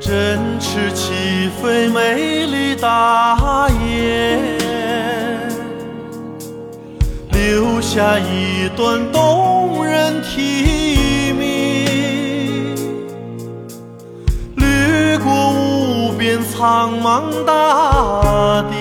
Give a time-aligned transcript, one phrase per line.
[0.00, 4.56] 振翅起飞，美丽大雁，
[7.32, 12.76] 留下一段动人啼鸣，
[14.56, 18.76] 掠过无边苍茫大地，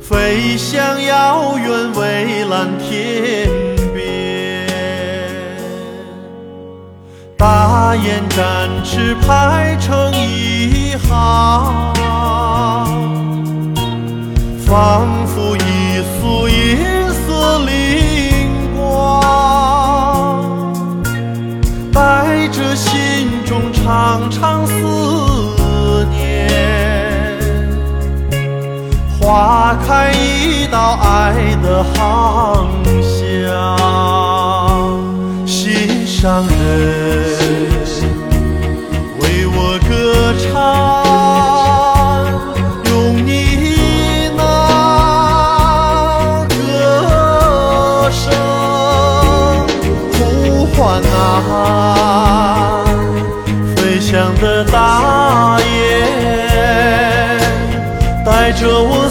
[0.00, 3.63] 飞向遥远蔚蓝天。
[7.94, 11.94] 大雁展翅排成一行。
[14.66, 16.76] 仿佛一束银
[17.12, 19.22] 色灵光，
[21.92, 24.74] 带着心中长长思
[26.10, 26.50] 念，
[29.20, 32.66] 划开一道爱的航
[33.00, 33.14] 向。
[35.46, 37.43] 心上人
[53.74, 55.64] 飞翔的大雁，
[58.24, 59.08] 带着我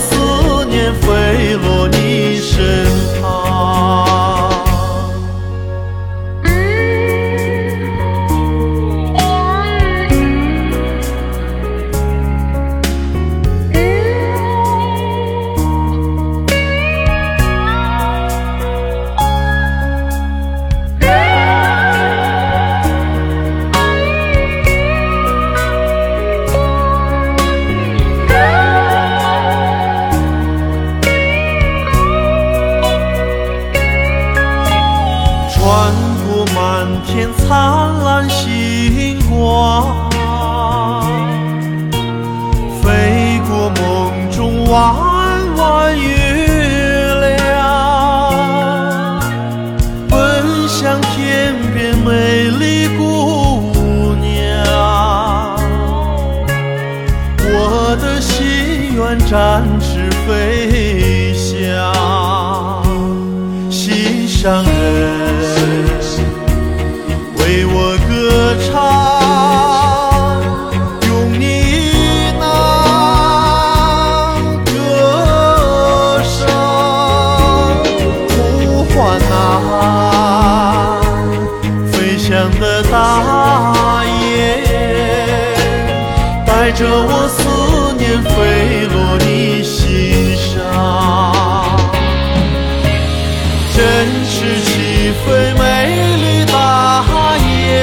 [37.06, 37.50] 天灿
[38.04, 40.10] 烂星光，
[42.82, 44.96] 飞过梦中弯
[45.58, 49.20] 弯月亮，
[50.10, 53.02] 奔向天边美丽姑
[54.22, 54.24] 娘。
[57.46, 61.52] 我的心愿展翅飞翔，
[63.70, 65.33] 心上人。
[82.34, 84.66] 飞翔的大雁，
[86.48, 91.78] 带着我思念飞落你心上，
[93.76, 93.78] 真
[94.26, 94.72] 是起
[95.24, 95.62] 飞，美
[96.18, 96.56] 丽大
[97.38, 97.78] 雁，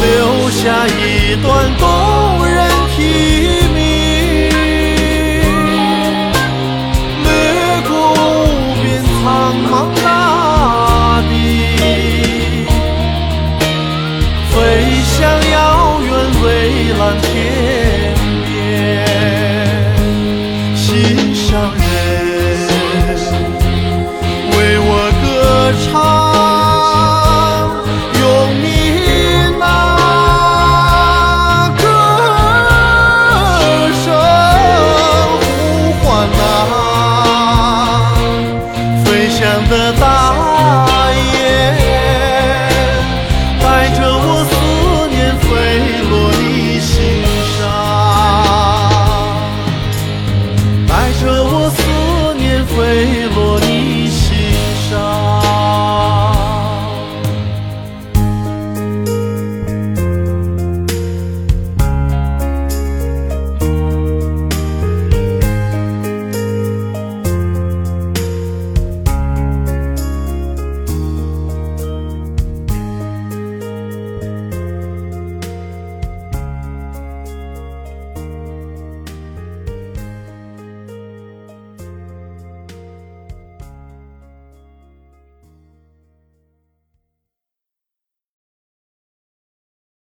[0.00, 0.06] 留
[0.48, 1.46] 下一段
[1.76, 1.84] 动
[2.46, 2.56] 人
[2.96, 2.96] 题
[3.74, 3.78] 谜，
[7.22, 7.28] 掠
[7.86, 8.16] 过无
[8.82, 9.20] 边苍
[9.70, 9.70] 茫